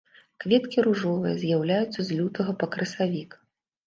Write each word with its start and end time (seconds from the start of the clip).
Кветкі 0.43 0.77
ружовыя, 0.87 1.33
з'яўляюцца 1.41 1.99
з 2.07 2.17
лютага 2.21 2.51
па 2.65 2.69
красавік. 2.77 3.37